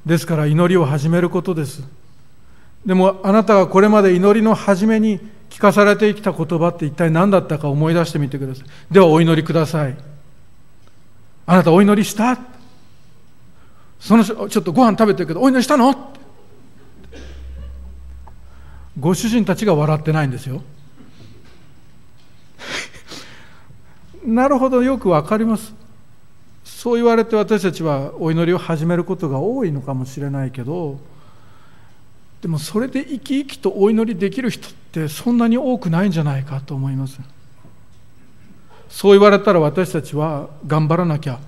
[0.05, 1.83] ですから祈りを始めることです。
[2.85, 5.19] でもあなたがこれまで祈りの初めに
[5.49, 8.65] 聞かされてきた言葉って一体何だったか思い出してみてください。
[8.89, 9.97] ではお祈りください。
[11.45, 12.37] あなたお祈りした？
[13.99, 16.13] そのちょっとご飯食べてるけどお祈りしたの？
[18.99, 20.61] ご主人たちが笑ってないんですよ。
[24.25, 25.73] なるほどよくわかります。
[26.65, 30.99] そう言われて私たちはお祈りを始めることが多いのかもしれないけど
[32.41, 37.19] でもそれで生き生きとお祈りできる人ってそんなに多くないんじゃないかと思います。
[38.89, 41.39] そう言われたら私たちは頑張らなきゃ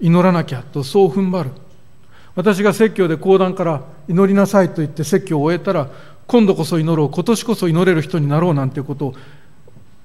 [0.00, 1.50] 祈らなきゃとそう踏ん張る。
[2.34, 5.88] 私が説教で講談から祈りなさいと言って説教を終えたら
[6.28, 9.14] 今度こそ祈ろう今年こそ祈れる人になろうなんていうことを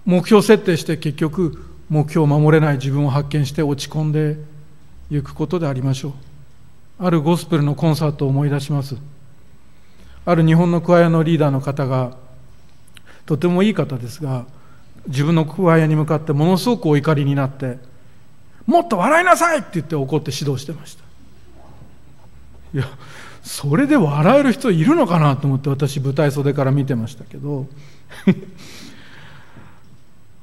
[0.06, 4.38] 目標設定して結局目標を守れない自分を発見して落ち込んで
[5.12, 6.14] いくことでありましょう。
[7.06, 8.96] あるゴスペルのコンサートを思い出します。
[10.26, 12.16] ある日本のクワイアのリーダーの方が
[13.26, 14.46] とてもいい方ですが
[15.08, 17.78] 自分のクワイアに向かってものすごくお怒りになって
[18.66, 21.04] もっと笑いなさいって言って怒って指導してました。
[22.74, 22.88] いや
[23.44, 27.68] それで笑える人いるのかなと思って私舞台袖から見てましたけど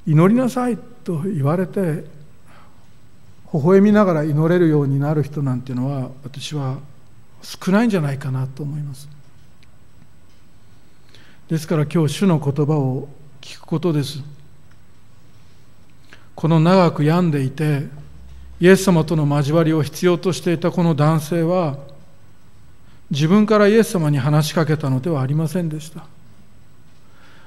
[0.06, 2.04] 祈りなさいと言われて
[3.52, 6.76] 微笑みながら祈れるようになる人なんていうのは私は
[7.42, 9.08] 少ないんじゃないかなと思います。
[11.48, 13.08] ですから今日主の言葉を
[13.40, 14.22] 聞くことです。
[16.36, 17.88] この長く病んでいて
[18.60, 21.78] イエス様との交わりを必要としていたこの男性は
[23.10, 26.06] 自分からイエス様に話しかけたのではありませんでした。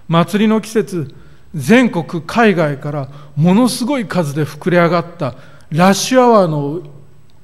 [0.08, 1.16] 祭りの季節
[1.56, 5.36] 全国海外からものすごい数で膨れ上がった
[5.70, 6.82] ラッシュアワーの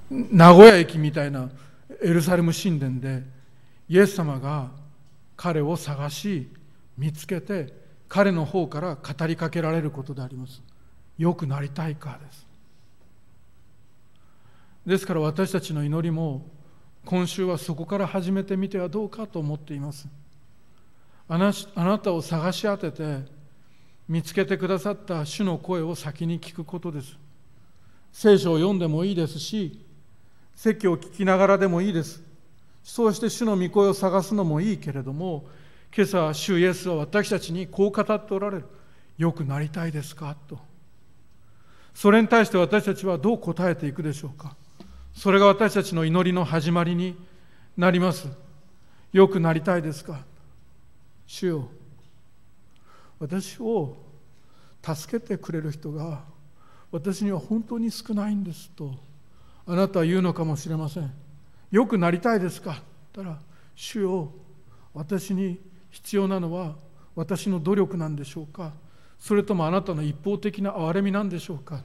[0.09, 1.49] 名古屋駅みたいな
[2.01, 3.24] エルサレム神殿で
[3.88, 4.70] イエス様が
[5.38, 6.49] 彼を探し
[6.97, 7.74] 見つけて
[8.07, 10.61] 彼の方から語りかけられることであります。
[11.17, 12.47] よくなりたいかです。
[14.86, 16.45] ですから私たちの祈りも
[17.06, 20.08] 今週はそこから始めてみてはどうかと思っています。
[21.28, 23.20] あなたを探し当てて
[24.08, 27.18] 見つけてくださった主の声を先に聞くことです。
[28.12, 29.86] 聖書を読んでもいいですし
[30.56, 32.24] 説教を聞きながらでもいいです。
[32.84, 35.45] そうして主の御声を探すのもいいけれども
[35.95, 38.66] 今朝主イエスは私たちにこう語っておられる。
[39.18, 40.36] よくなりたいですか？
[40.47, 40.58] と。
[41.93, 44.56] それに対して私たちはどう答えていくでしょうか？
[45.14, 47.16] それが私たちの祈りの始まりに
[47.78, 48.28] なります。
[49.12, 50.24] よくなりたいですか？
[51.26, 51.68] 主よ
[53.20, 53.97] 私を
[54.82, 56.24] 助けてくれる人が
[56.91, 58.95] 私には本当に少ないんですと
[59.68, 61.12] あなたは言うのかもしれません。
[61.70, 62.82] よくなりたいですか？
[63.14, 63.38] たら
[63.76, 64.32] 主よ
[64.93, 65.60] 私に
[65.91, 66.76] 必要なのは
[67.16, 68.74] 私の努力なんでしょうか？
[69.20, 71.84] それともあなたの一方的な憐れみなんでしょうか？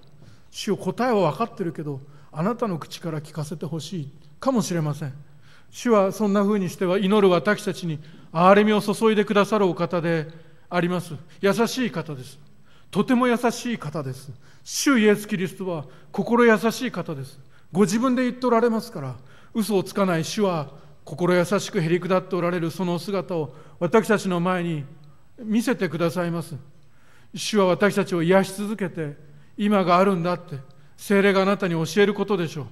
[0.50, 2.00] 主よ答えは分かってるけど
[2.36, 4.10] あなたの口から聞かせてほしい
[4.40, 5.12] かもしれません。
[5.70, 7.98] 主はそんなふうにしては祈る私たちに
[8.32, 10.28] 憐れみを注いでくださるお方で
[10.68, 11.14] あります。
[11.40, 12.38] 優しい方です。
[12.90, 14.32] とても優しい方です。
[14.64, 17.38] 主イエス・キリストは心優しい方です。
[17.72, 19.16] ご自分で言っておられますから
[19.52, 20.70] 嘘をつかない主は
[21.04, 24.84] 心優しくへり下っておられるその姿を私たちの前に
[25.38, 26.56] 見せてくださいます。
[27.34, 29.16] 主は私たちを癒し続けて
[29.56, 30.56] 今があるんだって
[30.96, 32.66] 精霊があなたに教えることでしょう。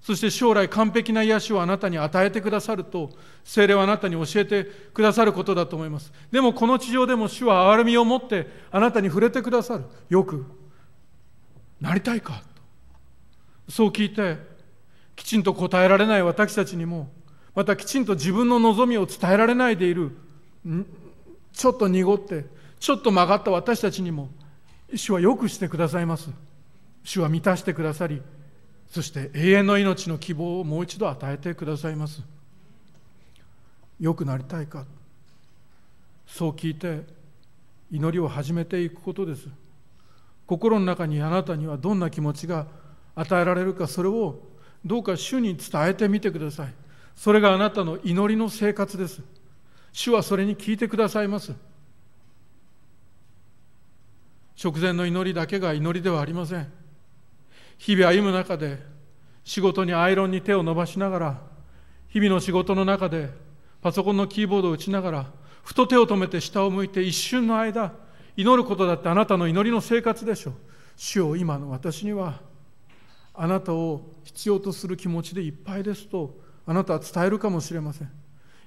[0.00, 3.10] そして将来完璧な癒しをあなたに与えてくださると
[3.42, 6.12] 精霊はあなたに教えてくださることだと思います。
[6.30, 9.84] でもこの地上でも主は憐れみを持ってあなたに触れてくださる。
[10.08, 10.46] よく。
[11.80, 12.42] なりたいか？
[13.68, 14.36] そう聞いて
[15.16, 17.10] きちんと答えられない私たちにも
[17.54, 20.16] またきちんと自分の望みを伝えられないでいる。
[21.52, 22.46] ちょっと濁って
[22.78, 24.28] ちょっと曲がった私たちにも
[24.94, 26.30] 主はよくしてくださいます。
[27.04, 28.22] 主は満たしてくださり
[28.90, 32.22] そして永遠の命の希望をもう一度与えてくださいます。
[34.00, 34.86] よくなりたいか。
[36.26, 37.02] そう聞いて
[37.90, 39.48] 祈りを始めていくことです。
[40.46, 42.66] 心の中にあなたにはどんな気持ちが
[43.14, 44.40] 与えられるかそれを
[44.84, 46.74] どうか主に伝えてみてください。
[47.14, 49.20] それがあなたの祈りの生活です。
[49.92, 51.52] 主はそれに聞いてくださいます。
[54.54, 56.77] 食前の祈りだけが祈りではありません。
[57.78, 58.78] 日々歩む中で
[59.44, 61.42] 仕事にアイロンに手を伸ばしながら
[62.08, 63.30] 日々の仕事の中で
[63.80, 65.26] パソコンのキーボードを打ちながら
[65.62, 67.92] ふと手を止めて下を向いて一瞬の間
[68.36, 70.54] 祈ることだってあなたの祈りの生活でしょう。
[70.96, 72.40] 主よ今の私には
[73.34, 78.10] あなたを必要とする気持ちでいっぱいですとあなたは伝えるかもしれません。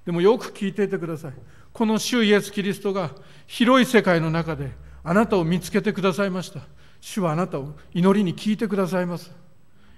[0.06, 1.34] でもよく聞いていてください。
[1.74, 3.12] この主イエス・キリストが
[3.48, 4.72] 広い世界の中で
[5.04, 6.62] あなたを見つけてくださいました。
[7.02, 9.32] 主はあなたを祈りに聞いてくださいます。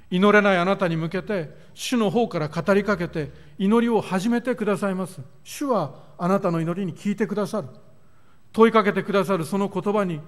[0.10, 5.22] 祈れないあなたに向けて主の方から語りかけて祈りを始めてくださいます。
[5.43, 7.68] 主はあなたの祈りに聞いてくださる。
[8.54, 10.22] 問いかけてくださるその言葉に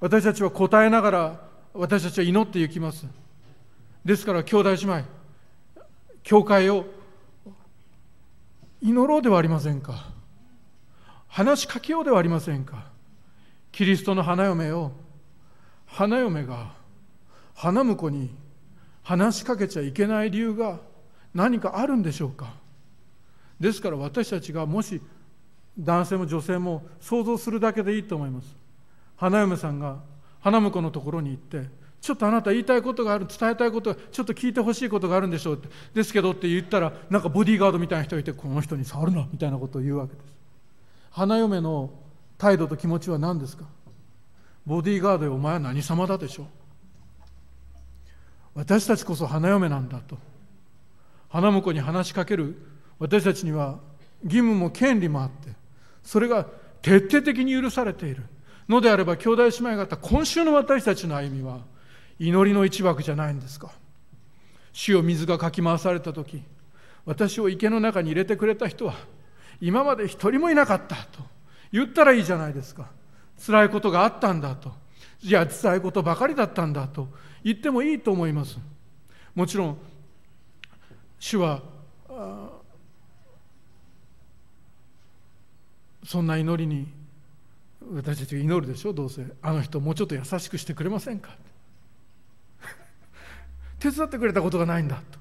[0.00, 1.40] 私たちは答えながら
[1.72, 3.06] 私たちは祈っていきます。
[4.04, 5.04] ですから兄弟姉妹
[6.22, 6.84] 教会を
[8.82, 10.10] 祈ろうではありませんか。
[11.28, 12.86] 話しかけようではありませんか。
[13.70, 14.90] キリストの花嫁を
[15.92, 16.72] 花嫁が
[17.54, 18.30] 花婿に
[19.02, 20.78] 話しかけちゃいけない理由が
[21.34, 22.54] 何かあるんでしょうか？
[23.58, 25.00] ですから私たちがもし
[25.78, 28.56] 男性も女性も想像するだけでいいと思います。
[29.16, 29.98] 花嫁さんが
[30.40, 31.68] 花婿のところに行って
[32.00, 40.24] ちょっとあなた言いたいことがある伝えたいことちょっと聞いてほしいことがあるんでしょうってですけどって言ったらなんかボディーガードみたいな人がいてこの人に触るなみたいなことを言うわけです。
[41.10, 41.90] 花嫁の
[42.38, 43.64] 態度と気持ちは何ですか？
[44.66, 46.46] ボディーガードよお前は何様だでしょう？
[48.54, 50.18] 私たちこそ花嫁なんだと。
[51.28, 52.56] 花婿に話しかける。
[52.98, 53.78] 私たちには
[54.24, 55.50] 義務も権利もあって。
[56.02, 56.46] それが
[56.82, 58.24] 徹底的に許されている。
[58.68, 61.60] のであれば兄弟姉妹方今週の私たちの歩みは
[62.18, 63.72] 祈りの一枠じゃないんですか。
[64.72, 66.42] 主を水がかき回された時
[67.04, 68.94] 私を池の中に入れてくれた人は
[69.60, 71.22] 今まで一人もいなかったと
[71.72, 72.88] 言ったらいいじゃないですか。
[73.44, 74.72] 辛いことがあったんだと。
[75.22, 77.08] いや辛いことばかりだったんだと。
[77.42, 78.58] 言ってもいいと思います。
[79.34, 79.78] もちろん
[81.18, 81.62] 主は
[86.04, 86.88] そんな祈りに
[87.94, 89.24] 私たちが祈るでしょどうせ。
[89.42, 91.36] あの人もうちょっと優しくしてくれませんか。
[93.78, 95.18] 手伝ってくれたことがないんだと。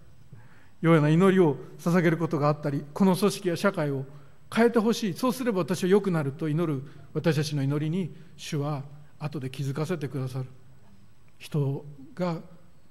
[0.82, 4.06] いうような祈りを捧げることがあったりこの組織や社会を
[4.54, 5.14] 変えてほしい。
[5.14, 6.84] そうすれば私は良くなると祈る
[7.14, 8.84] 私たちの祈りに主は
[9.20, 10.46] 後で気づかせてくださる
[11.38, 11.86] 人
[12.16, 12.38] が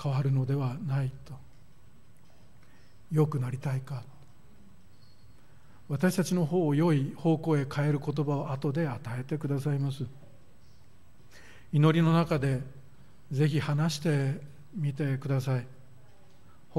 [0.01, 1.35] 変わるのではないと。
[3.11, 4.03] 良くなりたいか。
[5.89, 10.05] 私たちの方を良い方向へ変える言葉を後で与えてくださいます。
[11.73, 12.61] 祈りの中で
[13.31, 14.41] ぜひ話して
[14.75, 15.67] みてください。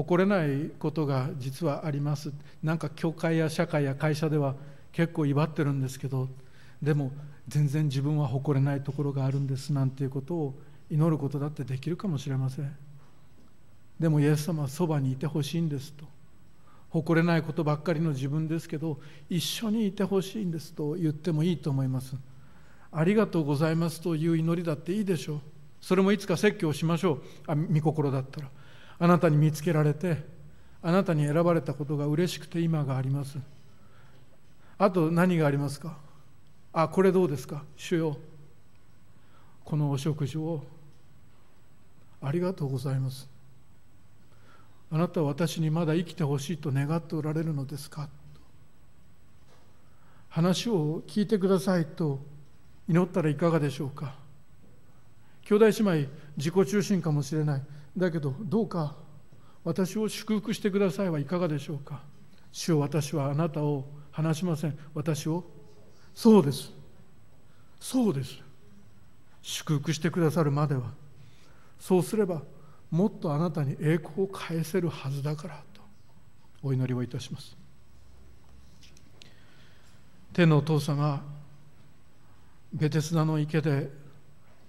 [0.00, 2.32] 誇れないことが実はあります。
[2.62, 4.54] なんか教会や社会や会社では
[4.92, 6.28] 結構威張ってるんですけど
[6.80, 7.12] でも
[7.48, 10.54] 全然自分は誇れないところがあるんですなんていうことを
[10.90, 12.76] 祈ることだってできるかもしれません。
[13.98, 16.06] でもイエス様はそばにいてほしいんですと。
[16.88, 18.98] 誇れないことばっかりの自分ですけど
[19.28, 22.16] 一緒にいてほしいんですと言ってもいいと思います。
[22.90, 25.40] ありがとうございますという祈りだっていいでしょう。
[25.82, 27.22] それもいつか説教しましょう。
[27.46, 28.48] あ御心だったら。
[29.00, 30.22] あなたに見つけられて
[30.82, 33.38] あなたに選ばれたことが嬉しくて今があります。
[34.78, 35.96] あと何がありますか？
[36.72, 37.64] あこれどうですか？
[37.76, 38.16] 主よ。
[39.64, 40.64] このお食事を。
[42.22, 43.28] ありがとうございます。
[44.92, 48.08] あなたは私にまだ生きてほしいと願っておられるのですか？
[50.28, 52.20] 話を聞いてくださいと。
[52.88, 54.14] 祈ったらいかがでしょうか？
[55.44, 57.62] 兄弟姉妹自己中心かもしれない。
[57.96, 58.96] だけどどうか
[59.64, 62.02] 私を祝福してくださいはいかがでしょうか？
[62.52, 64.78] 主よ私はあなたを話しません。
[64.94, 65.44] 私を
[66.14, 66.72] そうです。
[67.78, 68.38] そうです。
[69.42, 70.92] 祝福してくださるまでは。
[71.78, 72.42] そうすれば
[72.90, 75.80] もっとあなたに栄光を返せるはずだからと。
[76.62, 77.56] お祈りをいたします。
[80.32, 81.22] 天のお父様
[82.72, 83.90] ベテスダの池で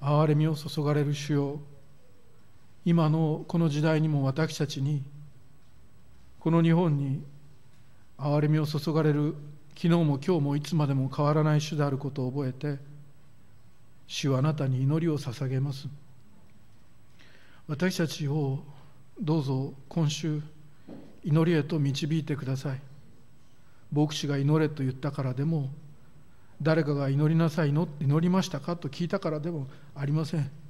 [0.01, 1.59] 憐れみを注がれる主よ。
[2.83, 5.03] 今のこの時代にも私たちに
[6.39, 7.23] この日本に
[8.17, 9.35] 憐れみを注がれる
[9.75, 12.79] 昨日も今日もいつまでも変わらない主であることを覚えて
[14.07, 15.87] 主はあなたに祈りを捧げます。
[17.67, 18.59] 私たちを
[19.19, 20.41] どうぞ今週
[21.23, 22.81] 祈りへと導いてください。
[23.93, 25.69] 牧師が祈れと言ったからでも
[26.61, 27.87] 誰かが祈りなさい祈
[28.19, 30.60] りましたかと聞いたからでもありません。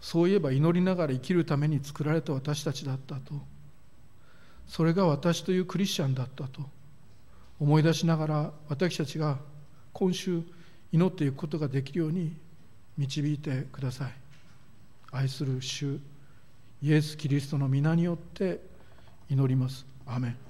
[0.00, 3.34] そういえば祈りながら生きるために作られた私たちだったと。
[4.66, 6.62] それが私というクリスチャンだったと。
[7.60, 9.38] 思い出しながら私たちが
[9.92, 10.42] 今週
[10.92, 12.34] 祈っていくことができるように
[12.96, 14.12] 導いてください。
[15.12, 16.00] 愛する主
[16.82, 18.60] イエス・キリストの皆によって
[19.28, 19.84] 祈ります。
[20.06, 20.49] アメン。